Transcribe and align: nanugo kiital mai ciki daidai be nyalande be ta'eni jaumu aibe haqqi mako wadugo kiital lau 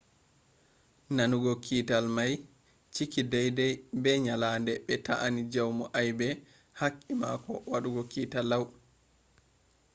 nanugo 1.15 1.51
kiital 1.63 2.05
mai 2.17 2.33
ciki 2.93 3.21
daidai 3.31 3.73
be 4.03 4.11
nyalande 4.25 4.73
be 4.85 4.93
ta'eni 5.05 5.41
jaumu 5.53 5.83
aibe 5.99 6.27
haqqi 6.79 7.11
mako 7.21 7.53
wadugo 7.71 8.01
kiital 8.13 8.45
lau 8.51 8.65